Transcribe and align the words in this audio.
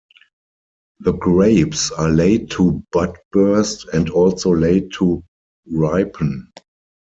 The 1.01 1.11
grapes 1.13 1.91
are 1.91 2.09
late 2.09 2.49
to 2.53 2.83
bud 2.91 3.19
burst 3.31 3.85
and 3.93 4.09
also 4.09 4.49
late 4.51 4.89
to 4.93 5.23
ripen. 5.67 6.51